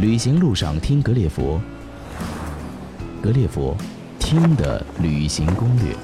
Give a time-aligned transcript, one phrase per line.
[0.00, 1.60] 旅行路上听格列佛，
[3.20, 3.76] 格列佛
[4.18, 5.94] 听的旅行攻略。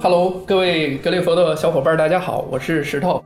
[0.00, 3.20] Hello，各位格列佛的小伙伴，大家好，我是石头。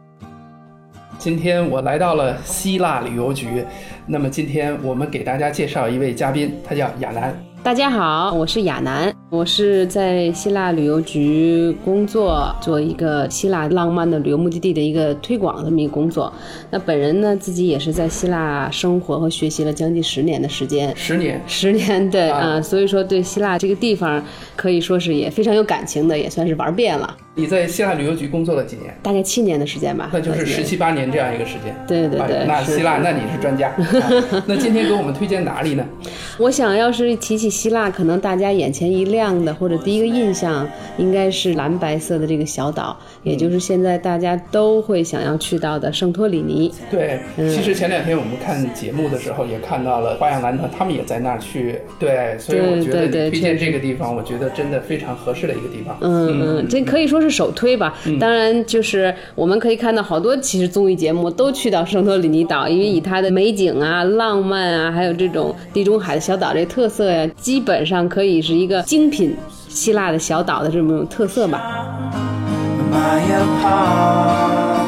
[1.18, 3.62] 今天我来到了希腊旅游局，
[4.07, 7.38] 那么今天我们给大家介绍一位嘉宾，他叫亚楠。
[7.62, 16.32] 大家好，我是亚楠，我是在希腊旅游局工作，做一个希腊浪漫的旅游目的地的一个推广这么一个工作。
[16.68, 24.21] 那本人呢，自己也是在希腊生活和学习了将近十年的时间，十年，十年对啊、所以说对希腊这个地方
[24.57, 28.94] 可以说是也非常有感情的，也算是玩遍了，你在希腊旅游局工作了几年？
[29.03, 31.75] 大概七年的时间吧，那就是十七八年这样一个时间。
[31.89, 33.69] 对对对哎那希腊，那你是专家。
[33.70, 35.84] 啊那今天给我们推荐哪里呢？
[36.39, 46.70] 我想要是提起希腊，可能大家眼前一亮的，或者第一个印象应该是蓝白色的这个小岛，也就是现在大家都会想要去到的圣托里尼。
[46.91, 51.78] 对，嗯其实前两天我们看节目的时候也看到了花样男团，他们也在那儿去。
[51.98, 55.96] 对，所以我觉得推荐这个地方，我觉得真的非常合适的一个地方。
[56.02, 57.95] 嗯嗯，这可以说是首推吧。
[58.19, 69.36] 当然，就是我们可以看到好多其实综艺节目都去到圣托里尼岛，因为以它的美景啊、浪漫啊，还有这种地中海的小岛这特色呀、基本上可以是一个精品
[69.69, 71.62] 希腊的小岛的这么一种特色吧。
[72.91, 74.80] My.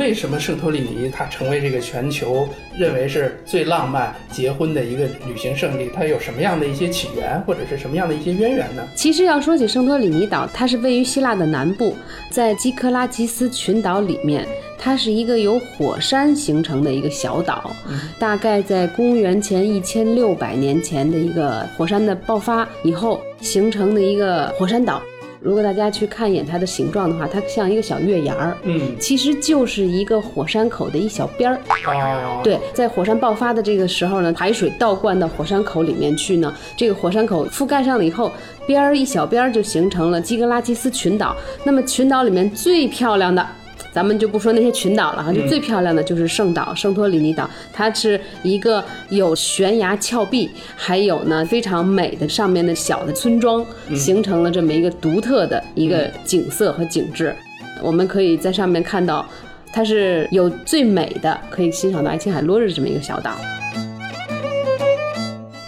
[0.00, 5.90] 为什么圣托里尼它成为这个全球认为是最浪漫结婚的一个旅行胜地？
[5.94, 8.82] 它有什么样的一些起源，或者是什么样的一些渊源呢？
[8.96, 11.94] 其实要说起圣托里尼岛，它是位于希腊的南部，
[12.30, 14.48] 在基克拉吉斯群岛里面。
[14.82, 17.70] 它是一个由火山形成的一个小岛，
[18.18, 25.02] 大概在公元前一千六百年前的一个火山的爆发以后形成的一个火山岛。
[25.42, 31.58] 如果大家去看一眼它的形状的话，它像一个小月牙儿，嗯，其实就是一个火山口的一小边儿。
[31.86, 38.30] 哦，对，在火山爆发的这个时候呢，海水倒灌到火山口里面去呢，这个火山口覆盖上了以后，
[38.66, 41.34] 边儿一小边儿就形成了基格拉基斯群岛。
[41.64, 43.46] 那么群岛里面最漂亮的。
[43.92, 53.64] 咱们就不说那些群岛了哈，就最漂亮的就是圣岛圣托里尼岛，它是一个有悬崖峭壁，还有呢非常美的上面的小的村庄，
[53.94, 57.34] 形成了这么一个独特的一个景色和景致。
[57.82, 59.26] 我们可以在上面看到，
[59.72, 63.36] 它是有最美的，可以欣赏到爱琴海落日这么一个小岛。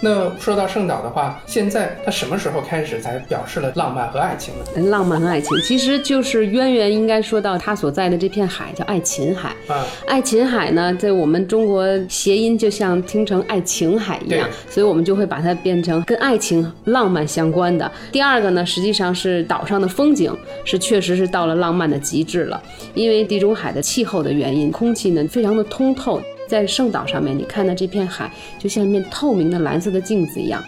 [0.04, 4.90] 那说到圣岛的话，现在它什么时候开始才表示了浪漫和爱情呢？
[4.90, 9.50] 浪漫和爱情，其实就是渊源，应该说到它所在的这片海叫爱琴海。
[9.68, 17.88] 啊，爱琴海呢，在我们中国谐音就像听成爱琴海一样，所以我们就会把它变成跟爱情、浪漫相关的。
[18.10, 22.60] 第二个呢，实际上是岛上的风景是确实是到了浪漫的极致了，
[22.94, 26.20] 因为地中海的气候的原因，空气呢非常的通透。
[26.48, 30.62] 在圣岛上面，你看到这片海就像一面透明的蓝色的镜子一样。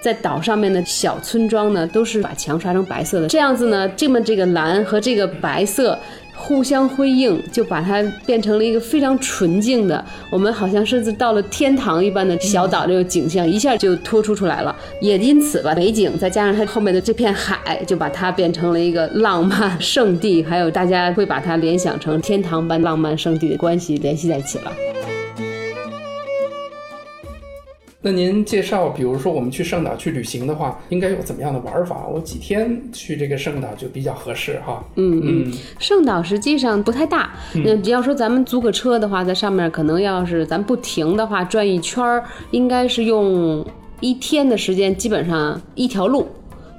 [0.00, 5.98] 在岛上面的小村庄呢，都是把墙刷成白色的，这样子呢，这么这个蓝和这个白色
[6.46, 14.76] 互相辉映，就把它变成了一个非常纯净的，我们好像甚至到了天堂一般的小岛这个景象，一下就突出出来了。
[15.00, 24.72] 也因此吧，美景再加上它后面的这片海，就把它变成了一个浪漫圣地，还有大家会把它联想成天堂般浪漫圣地的关系联系在一起了。
[28.06, 32.06] 那您介绍，比如说我们去圣岛去旅行的话，应该有怎么样的玩法？
[32.06, 34.84] 我几天去这个圣岛就比较合适哈。
[34.96, 37.30] 嗯嗯，圣岛实际上不太大。
[37.54, 43.66] 那只要说咱们租个车的话，在上面可能要是咱不停的话，转一圈儿，应该是用
[44.00, 46.28] 一天的时间，基本上一条路。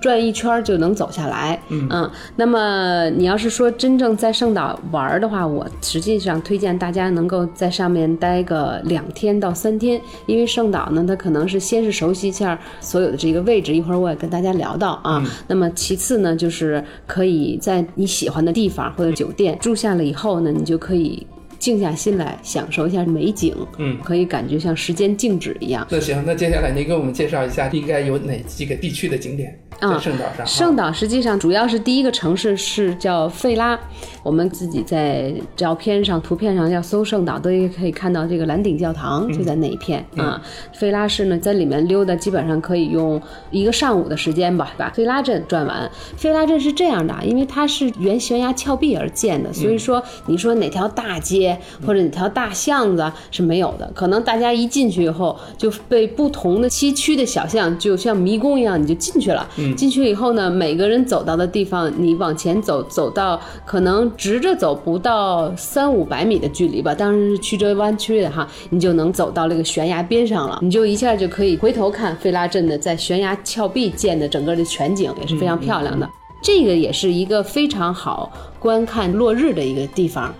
[0.05, 15.23] 转一圈儿就能走下来，嗯那么你要是说真正在圣岛玩儿的话，我实际上推荐大家能够在上面待个两天到三天，因为圣岛呢，它可能是先是熟悉一下所有的这个位置，一会儿我也跟大家聊到啊。
[15.47, 21.25] 那么其次呢，就是可以在你喜欢的地方或者酒店住下了以后呢，你就可以。
[21.59, 25.85] 静下心来享受一下美景，嗯可以感觉像时间静止一样。
[25.89, 30.45] 那行，那接下来您给我们介绍一下，应该有哪几个地区的景点在啊圣岛上？
[30.45, 33.79] 圣岛实际上主要是第一个城市是叫费拉，
[34.25, 40.41] 我们自己在照片上、图片上要搜圣岛，都可以看到这个蓝顶教堂就在那一片、啊。
[40.73, 45.87] 费拉市呢，在里面溜达，基本上可以用一个上午的时间吧，把费拉镇转完。
[46.17, 51.55] 费拉镇是这样的，啊因为它是沿悬崖峭壁而建的，所以说你说哪条大街
[51.85, 59.47] 或者哪条大巷子是没有的，可能大家一进去以后就被不同的崎岖的小巷，就像迷宫一样，你就进去了。
[59.77, 76.09] 进去以后呢，每个人走到的地方，你往前走，走到可能直着走不到三五百米的距离吧，当然是曲折弯曲的哈，你就能走到那个悬崖边上了，你就一下就可以回头看费拉镇的在悬崖峭壁建的整个的全景，也是非常漂亮的。
[76.41, 80.33] 这个也是一个非常好观看落日的一个地方。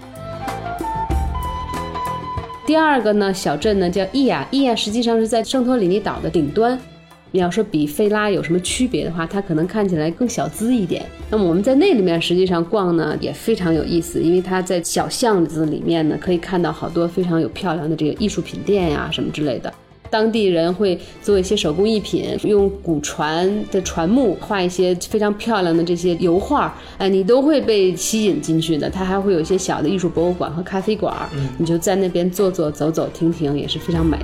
[2.66, 6.80] 第二个呢，小镇呢叫伊亚，伊亚实际上是在圣托里尼岛的顶端。
[7.32, 11.06] 你要说比费拉有什么区别的话，它可能看起来更小资一点。
[11.30, 19.74] 那么我们在那里面实际上逛呢也非常有意思，因为它在小巷子里面呢可以看到好多非常有漂亮的这个艺术品店呀什么之类的。
[20.08, 28.90] 当地人会做一些手工艺品，用古船的船木画一些非常漂亮的这些油画，哎，你都会被吸引进去的。
[28.90, 31.14] 它还会有一些小的艺术博物馆和咖啡馆，
[31.58, 34.18] 你就在那边坐坐、走走停停，也是非常美。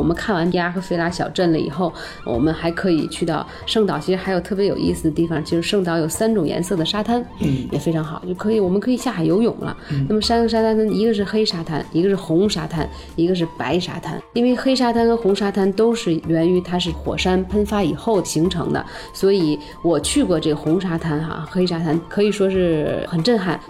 [0.00, 1.92] 我们看完亚和菲拉小镇了以后，
[2.24, 3.98] 我们还可以去到圣岛。
[3.98, 9.76] 其实还有特别有意思的地方，就是圣岛有三种颜色的沙滩，嗯，也非常好，就可以我们可以下海游泳了。
[10.08, 14.18] 那么三个沙滩呢，一个是黑沙滩，一个是红沙滩，一个是白沙滩。
[14.32, 18.82] 因为黑沙滩和红沙滩都是源于它是火山喷发以后形成的，
[19.12, 23.60] 所以我去过这个红沙滩哈，黑沙滩可以说是很震撼。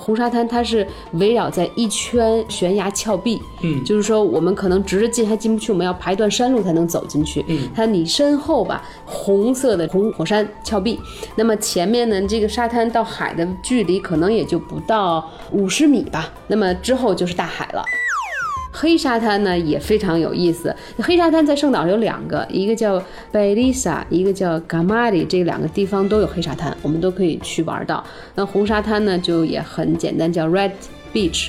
[0.00, 7.44] 红沙滩它是围绕在一圈悬崖峭壁，嗯就是说我们可能直着进还进不去，我们要爬一段山路才能走进去。
[7.48, 10.98] 嗯它你身后吧，红色的红火山峭壁，
[11.36, 17.84] 那么前面呢，这个沙滩到海的距离可能也就不到五十米吧，那么之后就是大海了。
[18.72, 20.74] 黑沙滩呢也非常有意思。
[20.98, 23.02] 黑沙滩在圣岛有两个，一个叫
[23.32, 28.04] 贝利萨，一个叫嘎马里，这两个地方都有黑沙滩，我们都可以去玩到。
[28.34, 30.72] 那红沙滩呢就也很简单，叫 Red
[31.12, 31.48] Beach。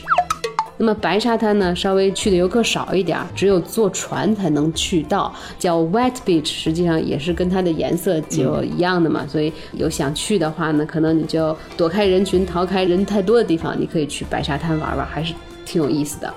[0.78, 9.24] 那么白沙滩呢，稍微去的游客少一点儿，只有坐船才能去到，叫 Wet Beach，实际上也是跟它的颜色就一样的嘛。
[9.28, 16.34] 所以有想去的话呢，可能你就躲开人群，逃开人太多的地方，你可以去白沙滩玩玩，还是挺有意思的。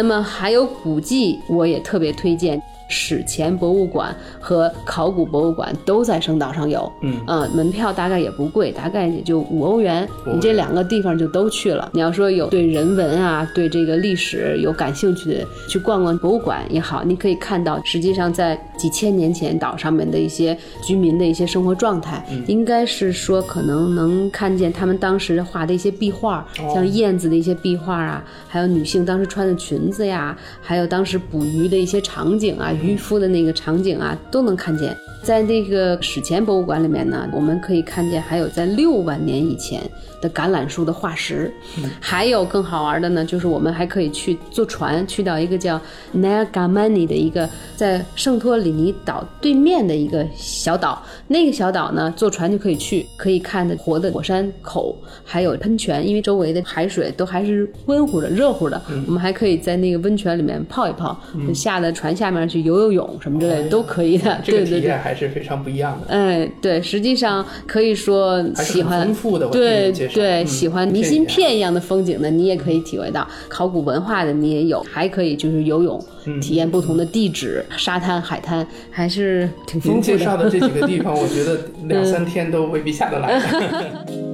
[0.00, 2.62] 那么还有古迹，我也特别推荐。
[2.90, 7.18] 史前博物馆和考古博物馆都在圣岛上有，嗯。
[7.26, 11.88] 呃，门票大概也不贵，大概也就五欧元，欧元你这两个地方就都去了。
[11.92, 26.44] 你要说有对人文啊，对这个历史有感兴趣的，去逛逛博物馆也好，你可以看到，实际上在几千年前岛上面的一些居民的一些生活状态，应该是说可能能看见他们当时画的一些壁画，
[26.74, 34.96] 像燕子的一些壁画啊，还有女性当时穿的裙子呀，还有当时捕鱼的一些场景啊，渔夫的那个场景啊，都能看见。
[35.22, 39.82] 在那个史前博物馆里面呢，我们可以看见还有在六万年以前
[40.18, 41.52] 的橄榄树的化石，
[42.00, 45.78] 还有更好玩的呢，就是我们还可以去坐船去到一个叫
[46.16, 47.46] Nagamani 的一个
[47.76, 51.02] 在圣托里尼岛对面的一个小岛。
[51.28, 64.40] 那个小岛呢，坐船就可以去，可以看的活的火山口，还有喷泉，因为周围的海水都还是温乎的、热乎的，我们还可以在那个温泉里面泡一泡，就下到船下面去游游游泳什么之类的都可以的。
[64.44, 64.98] 这个体验。
[65.00, 66.14] 还是非常不一样的。
[66.14, 80.44] 哎，对，实际上可以说喜欢丰富的对对，嗯喜欢明信片一样的风景的，你也可以体会到；考古文化的你也有，还可以就是游泳，嗯体验不同的地质、沙滩、海滩，还是挺丰富的介绍的。
[80.44, 81.58] 的这几个地方，我觉得
[81.88, 83.40] 两三天都未必下得来。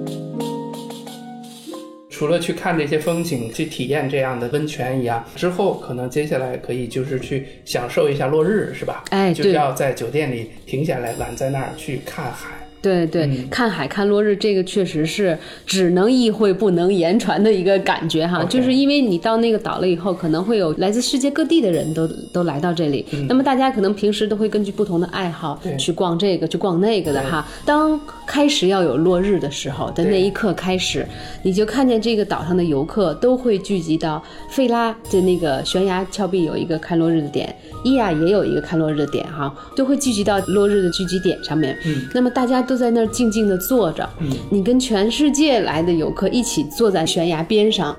[2.17, 9.05] 除了去看这些风景，去体验这样的温泉一样，之后可能接下来可以就是去享受一下落日，是吧？
[9.11, 12.66] 哎就是要在酒店里停下来，晚在那儿去看海。
[12.83, 18.45] 对对，嗯看海看落日，这个确实是只能意会不能言传的一个感觉哈。
[18.45, 23.05] 就是因为你到那个岛了以后，可能会有来自世界各地的人都都来到这里。
[23.29, 27.47] 那么大家可能平时都会根据不同的爱好去逛这个，去逛那个的哈。
[27.65, 31.05] 当开始要有落日的时候的那一刻开始，
[31.43, 37.55] 你就看见这个岛上的游客都会聚集到费拉的那个悬崖峭壁有一个看落日的点，
[37.85, 41.77] 伊亚也有一个看落日的点哈，都会聚集到落日的聚集点上面。
[41.85, 47.97] 嗯那么大家都在那儿静静的坐着，嗯你跟全世界来的游客一起坐在悬崖边上。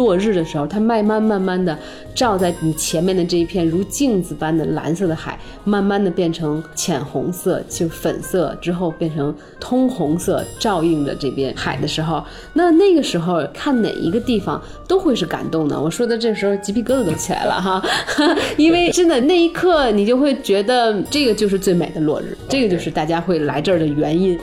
[0.00, 1.78] 落日的时候，它慢慢慢慢的
[2.14, 15.78] 照在你前面的这一片如镜子般的蓝色的海，慢慢的变成浅红色，就粉色，之后变成通红色，照映着这边海的时候，那那个时候看哪一个地方都会是感动的。
[15.78, 17.82] 我说的这时候鸡皮疙瘩都起来了哈，
[18.56, 24.38] 因为真的那一刻你就会觉得这个就是最美的落日，这个就是大家会来这儿的原因。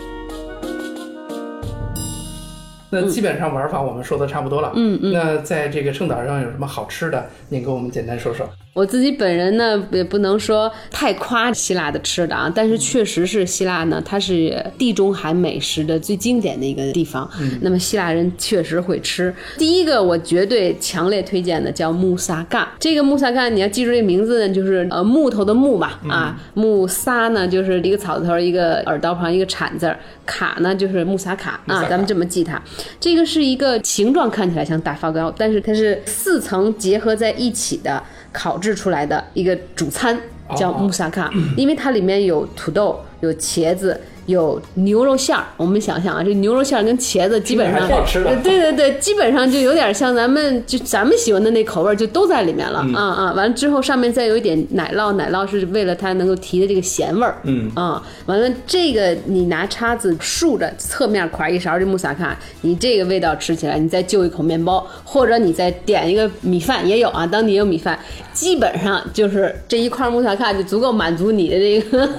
[2.89, 4.71] 那基本上玩法我们说的差不多了。
[4.75, 7.25] 嗯嗯那在这个圣岛上有什么好吃的？
[7.49, 8.47] 您给我们简单说说。
[8.77, 17.27] 我自己本人呢，也不能说太夸希腊的吃的啊，但是确实是希腊呢，它是地中海美食的最经典的一个地方。
[17.61, 19.33] 那么希腊人确实会吃。
[19.57, 32.61] 第一个我绝对强烈推荐的叫穆萨干，这个穆萨干你要记住这名字呢，就是呃木头的木吧，啊木萨呢就是一个草字头一个耳刀旁一个铲字儿，卡呢就是穆萨卡啊，咱们这么记它。
[32.99, 40.17] 这个是一个形状看起来像大发糕，但是它是四层结合在一起的烤制出来的一个主餐，
[40.55, 43.99] 叫哦穆萨卡，因为它里面有土豆、有茄子。
[44.27, 47.87] 有牛肉馅儿，我们想想啊，这牛肉馅儿跟茄子基本上
[48.43, 53.33] 对对对，基本上就有点像咱们就咱们喜欢的那口味儿，就都在里面嗯了、啊啊！
[53.33, 57.37] 完了之后，上面再有一点奶酪，奶酪是为了它能够提的这个咸味儿。
[57.43, 67.97] 嗯啊，完了这个你拿叉子竖着侧面㧟一勺这穆萨卡，你这个味道吃起来，你再就一口面包，或者你再点一个米饭也有啊，当地也有米饭，
[68.33, 72.09] 基本上就是这一块穆萨卡就足够满足你的这个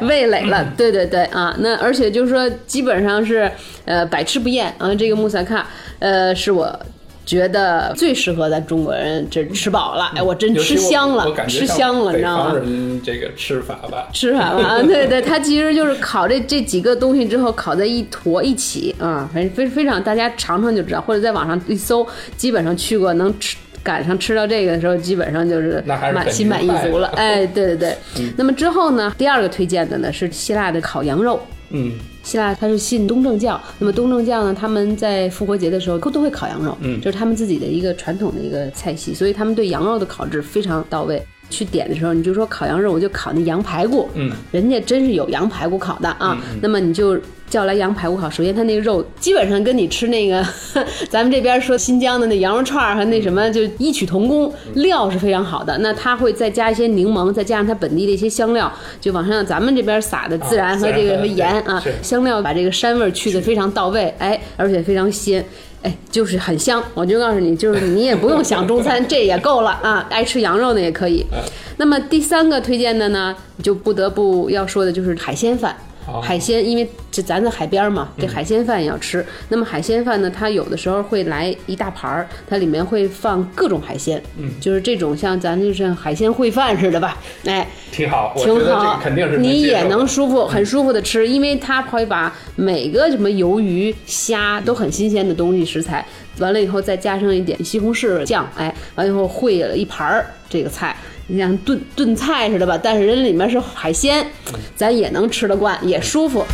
[0.06, 0.70] 味蕾了。
[0.76, 3.50] 对对对啊，那而且就是说基本上是
[3.84, 5.66] 呃百吃不厌啊，这个穆萨卡
[5.98, 6.78] 呃是我。
[7.26, 12.54] 觉得最适合咱中国人这吃饱了，哎，我真吃香了吃香了，你知道吗？
[12.54, 22.04] 人这个吃法吧，吃法吧，啊，对对，它其实就是烤这这几个东西之后烤在一坨一起啊，反正非非常大家尝尝就知道，或者在网上一搜，
[22.36, 23.56] 基本上去过能吃。
[23.82, 27.08] 赶上吃到这个的时候，基本上就是满心满意足了。
[27.10, 27.96] 的哎， 对对对。
[28.36, 31.40] 那么之后呢，第二个推荐的呢是希腊的烤羊肉。
[31.70, 41.22] 嗯，希腊它是信东正教，那么东正教呢，他们在复活节的时候都都会烤羊肉，嗯，就是他们自己的一个传统的一个菜系，所以他们对羊肉的烤制非常到位。
[41.48, 46.40] 去点的时候，你就说烤羊肉，我就烤那羊排骨，嗯，人家真是有羊排骨烤的啊。
[46.62, 47.20] 那么你就
[47.50, 50.42] 叫来羊排骨烤，首先它那个肉基本上跟你吃那个
[51.10, 55.76] 咱们这边说新疆的那羊肉串儿和那什么就异曲同工，料是非常好的。
[55.78, 65.44] 那它会再加一些柠檬，再加上它本地的一些香料，就往上咱们这边撒的孜然和这个和盐啊，香料把这个膻味儿去的非常到位，哎，而且非常鲜。
[65.82, 70.06] 哎，就是很香，我就告诉你，就是你也不用想中餐，这也够了啊！
[70.10, 71.24] 爱吃羊肉的也可以。
[71.78, 75.74] 那么第三个推荐的呢，就不得不要说的就是海鲜饭。
[76.06, 76.86] 哦海鲜，因为
[77.20, 79.22] 这咱在海边嘛，这海鲜饭也要吃。
[79.50, 96.02] 那么海鲜饭呢，它有的时候会来一大盘儿，它里面会放各种海鲜，嗯，就是这种像咱就是海鲜烩饭似的吧，哎，挺好，挺好肯定是，你也能舒服，很舒服的吃，因为它会把每个什么鱿鱼、虾都很新鲜的东西食材，
[96.38, 100.96] 完了以后再加上一点西红柿酱，哎，完了以后烩了一盘儿这个菜。
[101.26, 104.26] 你像炖炖菜似的吧，但是人里面是海鲜，
[104.74, 106.44] 咱也能吃得惯，也舒服。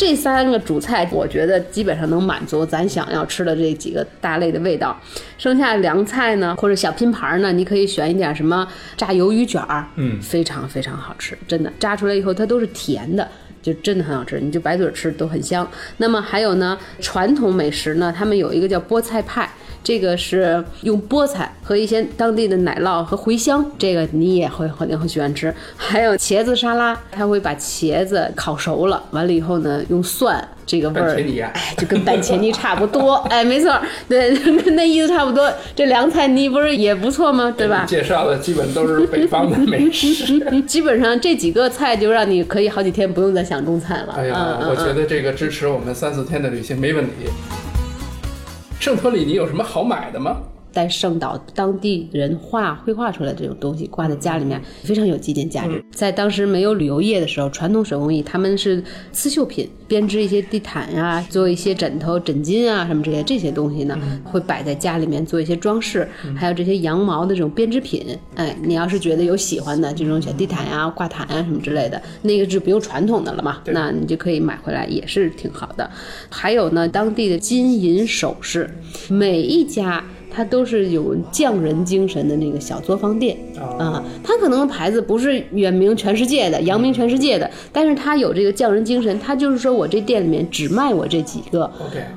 [0.00, 4.98] 这三个主菜，我觉得基本上能满足咱想要吃的这几个大类的味道。
[5.36, 8.66] 剩下凉菜呢，或者小拼盘呢，你可以选一点什么
[8.96, 13.28] 炸鱿鱼卷儿，嗯非常非常好吃，真的炸出来以后它都是甜的。
[13.60, 15.70] 就真的很好吃，你就白嘴吃都很香。
[15.98, 19.46] 那么还有呢，传统美食呢，他们有一个叫菠菜派，
[19.82, 25.52] 这个是用菠菜和一些当地的奶酪和茴香，这个你也会肯定很喜欢吃。
[25.76, 31.16] 还有茄子沙拉，他会把茄子烤熟了，完了以后呢，用蒜这个味儿
[31.54, 33.74] 哎，就跟拌茄泥差不多，哎，没错，
[34.08, 35.50] 对，跟那意思差不多。
[35.74, 37.52] 这凉菜你不是也不错吗？
[37.56, 37.84] 对吧？
[37.88, 40.38] 介绍的基本都是北方的美食。
[40.66, 44.14] 基本上这几个菜就让你可以好几天不用再想中餐了。
[44.16, 47.12] 哎呀，嗯我觉嗯得这个支持我们三四天的旅行没问题。
[48.80, 50.38] 圣托里尼有什么好买的吗？
[50.72, 55.84] 在圣岛当地人画绘画出来这种东西挂在家里面，非常有纪念价值。
[55.90, 68.06] 在当时没有旅游业的时候，传统手工艺他们是刺绣品，编织一些地毯呀、做一些枕头、枕巾啊什么这些这些东西呢，会摆在家里面做一些装饰，还有这些羊毛的这种编织品。
[68.36, 75.90] 哎，你要是觉得有喜欢的这种小地毯呀、挂毯啊什么之类的，那个就不用传统的了嘛，那你就可以买回来，也是挺好的。
[76.30, 78.70] 还有呢，当地的金银首饰，
[79.08, 80.04] 每一家。
[80.30, 89.18] 它都是有匠人精神的那个小作坊店哦啊，它可能牌子不是远名全世界的、扬名全世界的，但是它有这个匠人精神。
[89.18, 91.70] 它就是说我这店里面只卖我这几个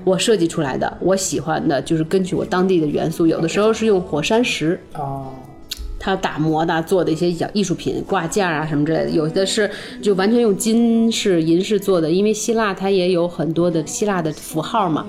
[0.03, 4.79] 我设计出来的，我喜欢的，就是根据我当地的元素，有的时候是用火山石。
[4.95, 5.27] 哦，
[5.99, 9.69] 它打磨的做的一些小艺术品挂件啊什么之类的，有的是
[10.01, 15.07] 就完全用金饰、银饰做的，因为希腊它也有很多的希腊的符号嘛。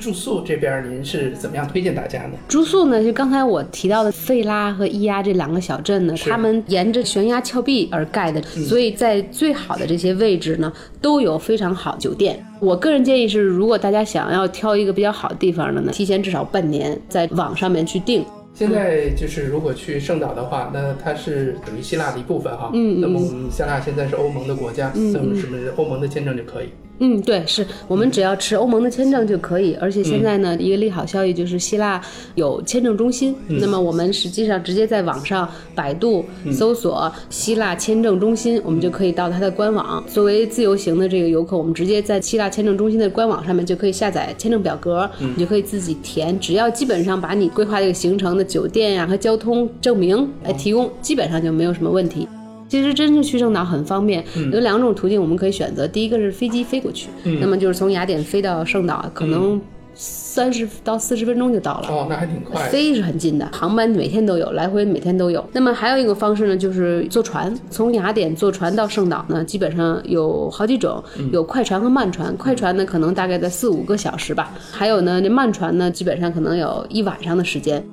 [0.00, 2.30] 住宿这边您是怎么样推荐大家呢？
[2.48, 12.42] 住宿呢，就刚才我提到的费拉和伊亚这两个小镇呢，是他们沿着悬崖峭壁而盖的，所以在最好的这些位置呢，都有非常好酒店。
[12.60, 18.24] 我个人建议是，如果大家想要挑一个比较好的地方的呢，提前至少半年在网上面去订。
[18.54, 22.70] 现在就是如果去圣岛的话，那它是属于希腊的一部分哈。
[22.72, 26.70] 嗯嗯那么我们希腊现在是欧盟的国家，嗯那么是不是欧盟的签证就可以？
[27.02, 29.74] 嗯，对，是我们只要持欧盟的签证就可以。
[29.80, 32.00] 而且现在呢，一个利好消息就是希腊
[32.34, 33.34] 有签证中心。
[33.48, 40.04] 那么我们实际上直接在网上百度搜索希腊签证中心，我们就可以到它的官网。
[40.06, 46.38] 作为自由行的这个游客，我们直接在希腊签证中心的官网上面就可以下载签证表格，你就可以自己填。
[46.38, 52.28] 只要基本上把你规划这个行程的酒店呀、和交通证明来提供，基本上就没有什么问题。
[52.70, 55.88] 其实真正去圣岛很方便，有两种途径我们可以选择。
[55.88, 57.08] 第一个是飞机飞过去，
[57.40, 59.60] 那么就是从雅典飞到圣岛，可能
[59.92, 61.88] 三十到四十分钟就到了。
[61.88, 62.68] 哦，那还挺快。
[62.68, 65.44] 飞是很近的，航班每天都有，来回每天都有。
[65.52, 72.36] 那么还有一个方式呢，就是坐船，从雅典坐船到圣岛呢，基本上有好几种，有快船和慢船。
[72.36, 77.84] 快船呢，可能大概在四五个小时吧，还有呢，这慢船呢，基本上可能有一晚上的时间。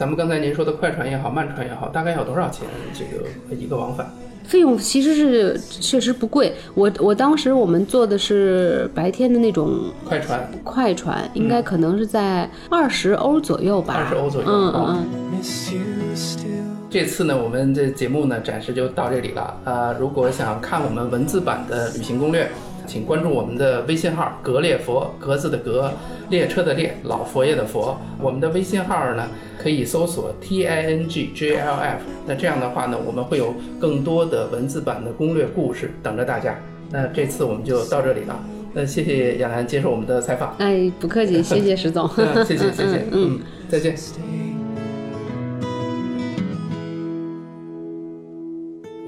[0.00, 2.66] 咱们刚才您说的快船也好，慢船也好，大概要多少钱？
[2.94, 4.10] 这个一个往返？
[4.44, 13.92] 费用其实是确实不贵，我我当时我们坐的是白天的那种快船快船，应该可能是在二十欧左右吧。
[13.92, 16.76] 二十欧左右嗯哦嗯嗯。
[16.88, 19.54] 这次呢，我们这节目呢暂时就到这里了。
[19.64, 22.50] 呃，如果想看我们文字版的旅行攻略，
[22.90, 25.92] 请关注我们的微信号“格列佛”，格子的格，
[26.28, 27.96] 列车的列，老佛爷的佛。
[28.20, 32.02] 我们的微信号呢可以搜索 T I N G J L F。
[32.26, 36.58] 那这样的话呢，我们会有更多的文字版的攻略故事等着大家。
[36.90, 38.36] 那这次我们就到这里了。
[38.72, 40.56] 那谢谢亚楠接受我们的采访。
[40.58, 42.10] 哎，不客气，谢谢石总。
[42.18, 43.94] 嗯，谢谢谢谢，嗯嗯，再见。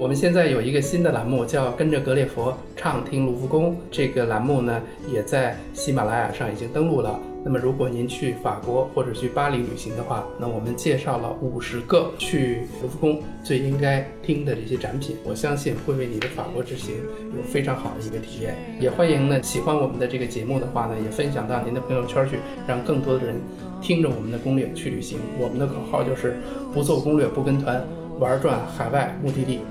[0.03, 3.73] 我们现在有一个新的栏目，叫“跟着格列佛畅听卢浮宫”。
[3.89, 7.17] 这个栏目呢，也在喜马拉雅上已经登录了。
[7.41, 16.95] 那么，如果您去法国或者去巴黎旅行的话，那我们介绍了五十个去卢浮宫最应该听的这些展品，我相信会为你的法国之行
[17.33, 18.57] 有非常好的一个体验。
[18.81, 23.39] 也欢迎呢，喜欢我们的这个节目的话呢，也分享到您的朋友圈去，让更多的人
[23.81, 25.17] 听着我们的攻略去旅行。
[25.39, 26.35] 我们的口号就是
[26.73, 27.81] 不做攻略不跟团，
[28.19, 29.61] 玩转海外目的地。